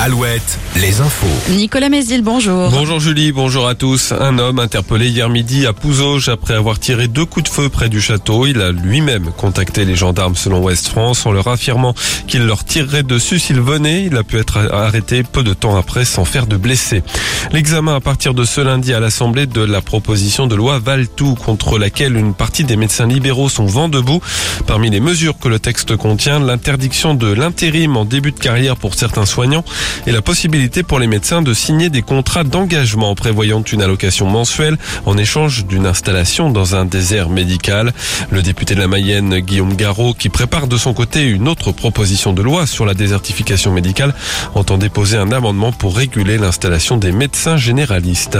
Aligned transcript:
Alouette, 0.00 0.60
les 0.76 1.00
infos. 1.00 1.26
Nicolas 1.50 1.88
Mézil, 1.88 2.22
bonjour. 2.22 2.70
Bonjour 2.70 3.00
Julie, 3.00 3.32
bonjour 3.32 3.66
à 3.66 3.74
tous. 3.74 4.12
Un 4.12 4.38
homme 4.38 4.60
interpellé 4.60 5.08
hier 5.08 5.28
midi 5.28 5.66
à 5.66 5.72
Pouzauges 5.72 6.28
après 6.28 6.54
avoir 6.54 6.78
tiré 6.78 7.08
deux 7.08 7.24
coups 7.24 7.50
de 7.50 7.52
feu 7.52 7.68
près 7.68 7.88
du 7.88 8.00
château. 8.00 8.46
Il 8.46 8.60
a 8.60 8.70
lui-même 8.70 9.32
contacté 9.36 9.84
les 9.84 9.96
gendarmes 9.96 10.36
selon 10.36 10.62
Ouest 10.62 10.86
France 10.86 11.26
en 11.26 11.32
leur 11.32 11.48
affirmant 11.48 11.94
qu'il 12.28 12.46
leur 12.46 12.64
tirerait 12.64 13.02
dessus 13.02 13.40
s'il 13.40 13.60
venait. 13.60 14.04
Il 14.04 14.16
a 14.16 14.22
pu 14.22 14.38
être 14.38 14.72
arrêté 14.72 15.24
peu 15.24 15.42
de 15.42 15.52
temps 15.52 15.76
après 15.76 16.04
sans 16.04 16.24
faire 16.24 16.46
de 16.46 16.56
blessés. 16.56 17.02
L'examen 17.50 17.96
à 17.96 18.00
partir 18.00 18.34
de 18.34 18.44
ce 18.44 18.60
lundi 18.60 18.94
à 18.94 19.00
l'Assemblée 19.00 19.46
de 19.46 19.62
la 19.62 19.80
proposition 19.80 20.46
de 20.46 20.54
loi 20.54 20.78
Valtou 20.78 21.34
contre 21.34 21.76
laquelle 21.76 22.16
une 22.16 22.34
partie 22.34 22.62
des 22.62 22.76
médecins 22.76 23.08
libéraux 23.08 23.48
sont 23.48 23.66
vent 23.66 23.88
debout. 23.88 24.20
Parmi 24.68 24.90
les 24.90 25.00
mesures 25.00 25.40
que 25.40 25.48
le 25.48 25.58
texte 25.58 25.96
contient, 25.96 26.38
l'interdiction 26.38 27.14
de 27.14 27.32
l'intérim 27.32 27.96
en 27.96 28.04
début 28.04 28.30
de 28.30 28.38
carrière 28.38 28.76
pour 28.76 28.94
certains 28.94 29.26
soignants 29.26 29.64
et 30.06 30.12
la 30.12 30.22
possibilité 30.22 30.82
pour 30.82 30.98
les 30.98 31.06
médecins 31.06 31.42
de 31.42 31.54
signer 31.54 31.90
des 31.90 32.02
contrats 32.02 32.44
d'engagement 32.44 33.14
prévoyant 33.14 33.62
une 33.62 33.82
allocation 33.82 34.26
mensuelle 34.26 34.76
en 35.06 35.16
échange 35.18 35.66
d'une 35.66 35.86
installation 35.86 36.50
dans 36.50 36.74
un 36.74 36.84
désert 36.84 37.28
médical. 37.28 37.92
Le 38.30 38.42
député 38.42 38.74
de 38.74 38.80
la 38.80 38.88
Mayenne, 38.88 39.38
Guillaume 39.40 39.74
Garot, 39.74 40.14
qui 40.14 40.28
prépare 40.28 40.66
de 40.66 40.76
son 40.76 40.94
côté 40.94 41.24
une 41.24 41.48
autre 41.48 41.72
proposition 41.72 42.32
de 42.32 42.42
loi 42.42 42.66
sur 42.66 42.86
la 42.86 42.94
désertification 42.94 43.72
médicale, 43.72 44.14
entend 44.54 44.78
déposer 44.78 45.16
un 45.16 45.32
amendement 45.32 45.72
pour 45.72 45.96
réguler 45.96 46.38
l'installation 46.38 46.96
des 46.96 47.12
médecins 47.12 47.56
généralistes. 47.56 48.38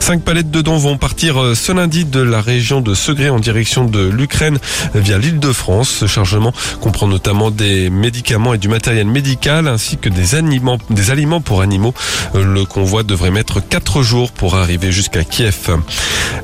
Cinq 0.00 0.22
palettes 0.22 0.50
de 0.50 0.62
dons 0.62 0.78
vont 0.78 0.96
partir 0.96 1.42
euh, 1.42 1.54
ce 1.54 1.72
lundi 1.72 2.04
de 2.04 2.20
la 2.20 2.40
région 2.40 2.80
de 2.80 2.94
Segré 2.94 3.30
en 3.30 3.38
direction 3.38 3.84
de 3.84 4.08
l'Ukraine 4.08 4.58
via 4.94 5.18
l'île 5.18 5.38
de 5.38 5.52
France. 5.52 5.90
Ce 5.90 6.06
chargement 6.06 6.52
comprend 6.80 7.06
notamment 7.06 7.50
des 7.50 7.90
médicaments 7.90 8.54
et 8.54 8.58
du 8.58 8.68
matériel 8.68 9.06
médical 9.06 9.68
ainsi 9.68 9.98
que 9.98 10.08
des 10.08 10.34
aliments 10.34 10.77
des 10.90 11.10
aliments 11.10 11.40
pour 11.40 11.62
animaux. 11.62 11.94
Euh, 12.34 12.44
le 12.44 12.64
convoi 12.64 13.02
devrait 13.02 13.30
mettre 13.30 13.60
quatre 13.60 14.02
jours 14.02 14.32
pour 14.32 14.56
arriver 14.56 14.92
jusqu'à 14.92 15.24
Kiev. 15.24 15.76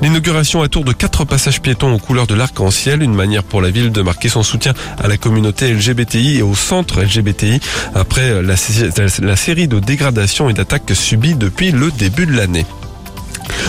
L'inauguration 0.03 0.63
à 0.63 0.69
tour 0.69 0.85
de 0.85 0.93
quatre 0.93 1.25
passages 1.25 1.61
piétons 1.61 1.95
aux 1.95 1.99
couleurs 1.99 2.27
de 2.27 2.35
l'arc-en-ciel, 2.35 3.03
une 3.03 3.15
manière 3.15 3.43
pour 3.43 3.63
la 3.63 3.71
ville 3.71 3.93
de 3.93 4.03
marquer 4.03 4.29
son 4.29 4.43
soutien 4.43 4.75
à 4.99 5.09
la 5.09 5.17
communauté 5.17 5.73
LGBTI 5.73 6.39
et 6.39 6.43
au 6.43 6.55
centre 6.55 7.01
LGBTI 7.03 7.61
après 7.95 8.43
la 8.43 9.37
série 9.37 9.69
de 9.69 9.79
dégradations 9.79 10.49
et 10.49 10.53
d'attaques 10.53 10.93
subies 10.95 11.35
depuis 11.35 11.71
le 11.73 11.91
début 11.91 12.27
de 12.27 12.33
l'année. 12.33 12.67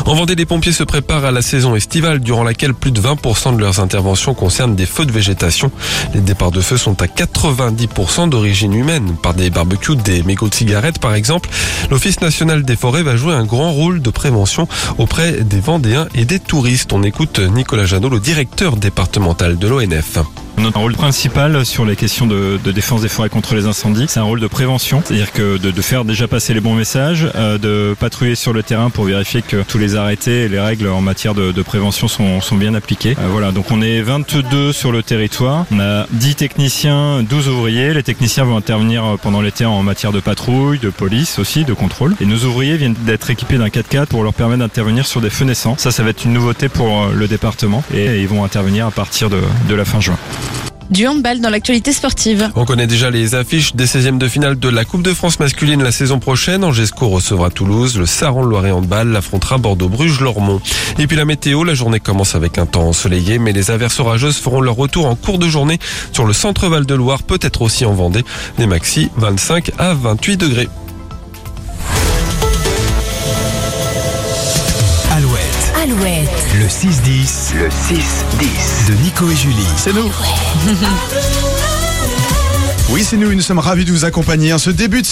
En 0.05 0.13
Vendée, 0.15 0.35
les 0.35 0.45
pompiers 0.45 0.71
se 0.71 0.83
préparent 0.83 1.25
à 1.25 1.31
la 1.31 1.41
saison 1.41 1.75
estivale 1.75 2.19
durant 2.19 2.43
laquelle 2.43 2.73
plus 2.73 2.91
de 2.91 3.01
20% 3.01 3.55
de 3.55 3.59
leurs 3.59 3.79
interventions 3.79 4.33
concernent 4.33 4.75
des 4.75 4.85
feux 4.85 5.05
de 5.05 5.11
végétation. 5.11 5.71
Les 6.13 6.21
départs 6.21 6.51
de 6.51 6.61
feu 6.61 6.77
sont 6.77 7.01
à 7.01 7.07
90% 7.07 8.29
d'origine 8.29 8.73
humaine, 8.73 9.15
par 9.21 9.33
des 9.33 9.49
barbecues, 9.49 9.95
des 9.95 10.23
mégots 10.23 10.49
de 10.49 10.53
cigarettes 10.53 10.99
par 10.99 11.15
exemple. 11.15 11.49
L'Office 11.89 12.21
national 12.21 12.63
des 12.63 12.75
forêts 12.75 13.03
va 13.03 13.15
jouer 13.15 13.33
un 13.33 13.45
grand 13.45 13.71
rôle 13.71 14.01
de 14.01 14.09
prévention 14.09 14.67
auprès 14.97 15.43
des 15.43 15.59
Vendéens 15.59 16.07
et 16.15 16.25
des 16.25 16.39
touristes. 16.39 16.93
On 16.93 17.03
écoute 17.03 17.39
Nicolas 17.39 17.85
Janot, 17.85 18.09
le 18.09 18.19
directeur 18.19 18.77
départemental 18.77 19.57
de 19.57 19.67
l'ONF. 19.67 20.19
Notre 20.57 20.79
rôle 20.79 20.93
principal 20.93 21.65
sur 21.65 21.85
les 21.85 21.95
questions 21.95 22.25
de, 22.25 22.59
de, 22.63 22.71
défense 22.71 23.01
des 23.01 23.09
forêts 23.09 23.29
contre 23.29 23.55
les 23.55 23.65
incendies, 23.65 24.05
c'est 24.07 24.19
un 24.19 24.23
rôle 24.23 24.39
de 24.39 24.47
prévention, 24.47 25.01
c'est-à-dire 25.03 25.31
que 25.31 25.57
de, 25.57 25.69
de, 25.69 25.81
faire 25.81 26.05
déjà 26.05 26.27
passer 26.27 26.53
les 26.53 26.61
bons 26.61 26.73
messages, 26.73 27.27
euh, 27.35 27.57
de 27.57 27.95
patrouiller 27.99 28.35
sur 28.35 28.53
le 28.53 28.63
terrain 28.63 28.89
pour 28.89 29.05
vérifier 29.05 29.41
que 29.41 29.63
tous 29.63 29.77
les 29.77 29.95
arrêtés 29.95 30.43
et 30.43 30.47
les 30.47 30.59
règles 30.59 30.87
en 30.87 31.01
matière 31.01 31.33
de, 31.33 31.51
de 31.51 31.61
prévention 31.61 32.07
sont, 32.07 32.41
sont, 32.41 32.55
bien 32.55 32.73
appliqués. 32.73 33.15
Euh, 33.19 33.27
voilà, 33.31 33.51
donc 33.51 33.69
on 33.71 33.81
est 33.81 34.01
22 34.01 34.71
sur 34.71 34.91
le 34.91 35.03
territoire, 35.03 35.65
on 35.71 35.79
a 35.79 36.07
10 36.11 36.35
techniciens, 36.35 37.21
12 37.23 37.49
ouvriers. 37.49 37.93
Les 37.93 38.03
techniciens 38.03 38.45
vont 38.45 38.57
intervenir 38.57 39.17
pendant 39.21 39.41
l'été 39.41 39.65
en 39.65 39.83
matière 39.83 40.13
de 40.13 40.19
patrouille, 40.19 40.79
de 40.79 40.89
police 40.89 41.37
aussi, 41.37 41.65
de 41.65 41.73
contrôle. 41.73 42.15
Et 42.21 42.25
nos 42.25 42.37
ouvriers 42.45 42.77
viennent 42.77 42.95
d'être 43.05 43.29
équipés 43.29 43.57
d'un 43.57 43.67
4x4 43.67 44.07
pour 44.07 44.23
leur 44.23 44.33
permettre 44.33 44.59
d'intervenir 44.59 45.05
sur 45.05 45.21
des 45.21 45.29
feux 45.29 45.45
naissants. 45.45 45.75
Ça, 45.77 45.91
ça 45.91 46.03
va 46.03 46.09
être 46.09 46.25
une 46.25 46.33
nouveauté 46.33 46.69
pour 46.69 47.07
le 47.13 47.27
département 47.27 47.83
et 47.93 48.21
ils 48.21 48.27
vont 48.27 48.43
intervenir 48.43 48.87
à 48.87 48.91
partir 48.91 49.29
de, 49.29 49.41
de 49.67 49.75
la 49.75 49.85
fin 49.85 49.99
juin. 49.99 50.17
Du 50.91 51.07
handball 51.07 51.41
dans 51.41 51.49
l'actualité 51.49 51.91
sportive. 51.91 52.49
On 52.55 52.63
connaît 52.65 52.85
déjà 52.85 53.09
les 53.09 53.33
affiches 53.33 53.75
des 53.75 53.85
16e 53.85 54.17
de 54.17 54.27
finale 54.27 54.59
de 54.59 54.69
la 54.69 54.85
Coupe 54.85 55.01
de 55.01 55.13
France 55.13 55.39
masculine 55.39 55.81
la 55.81 55.91
saison 55.91 56.19
prochaine. 56.19 56.63
Angesco 56.63 57.09
recevra 57.09 57.49
Toulouse, 57.49 57.97
le 57.97 58.05
Saran-Loiret 58.05 58.71
handball 58.71 59.07
l'affrontera 59.07 59.57
Bordeaux-Bruges-Lormont. 59.57 60.61
Et 60.99 61.07
puis 61.07 61.17
la 61.17 61.25
météo, 61.25 61.63
la 61.63 61.73
journée 61.73 61.99
commence 61.99 62.35
avec 62.35 62.57
un 62.59 62.67
temps 62.67 62.87
ensoleillé, 62.87 63.39
mais 63.39 63.51
les 63.51 63.71
averses 63.71 63.99
orageuses 63.99 64.37
feront 64.37 64.61
leur 64.61 64.75
retour 64.75 65.07
en 65.07 65.15
cours 65.15 65.39
de 65.39 65.47
journée 65.47 65.79
sur 66.11 66.25
le 66.25 66.33
centre-val 66.33 66.85
de 66.85 66.93
Loire, 66.93 67.23
peut-être 67.23 67.63
aussi 67.63 67.85
en 67.85 67.93
Vendée. 67.93 68.23
Des 68.57 68.67
maxi 68.67 69.09
25 69.17 69.71
à 69.79 69.93
28 69.93 70.37
degrés. 70.37 70.69
Alouette. 75.85 76.29
Le 76.57 76.65
6-10. 76.65 77.53
Le 77.59 77.69
6-10. 77.69 78.87
De 78.87 78.93
Nico 79.03 79.29
et 79.29 79.35
Julie. 79.35 79.67
C'est 79.77 79.93
nous. 79.93 80.11
Oui, 82.89 83.03
c'est 83.03 83.17
nous, 83.17 83.31
nous 83.35 83.41
sommes 83.41 83.59
ravis 83.59 83.85
de 83.85 83.91
vous 83.91 84.03
accompagner 84.03 84.51
en 84.51 84.57
ce 84.57 84.71
début 84.71 85.03
de 85.03 85.07